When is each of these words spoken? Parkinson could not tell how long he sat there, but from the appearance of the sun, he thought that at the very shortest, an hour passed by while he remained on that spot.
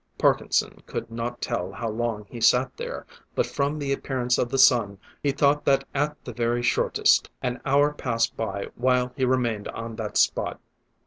Parkinson 0.17 0.81
could 0.87 1.11
not 1.11 1.41
tell 1.41 1.71
how 1.73 1.87
long 1.87 2.25
he 2.25 2.41
sat 2.41 2.75
there, 2.75 3.05
but 3.35 3.45
from 3.45 3.77
the 3.77 3.91
appearance 3.93 4.39
of 4.39 4.49
the 4.49 4.57
sun, 4.57 4.97
he 5.21 5.31
thought 5.31 5.63
that 5.65 5.83
at 5.93 6.17
the 6.25 6.33
very 6.33 6.63
shortest, 6.63 7.29
an 7.43 7.61
hour 7.67 7.93
passed 7.93 8.35
by 8.35 8.69
while 8.73 9.11
he 9.15 9.25
remained 9.25 9.67
on 9.67 9.95
that 9.97 10.17
spot. 10.17 10.59